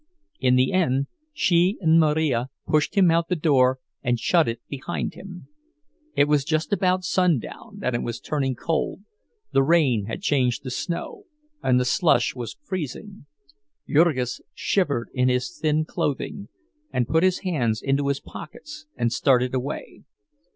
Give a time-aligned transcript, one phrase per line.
[0.39, 4.59] In the end she and Marija pushed him out of the door and shut it
[4.67, 5.47] behind him.
[6.15, 11.25] It was just about sundown, and it was turning cold—the rain had changed to snow,
[11.61, 13.27] and the slush was freezing.
[13.87, 16.47] Jurgis shivered in his thin clothing,
[16.91, 20.01] and put his hands into his pockets and started away.